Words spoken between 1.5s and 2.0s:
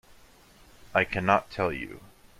tell you.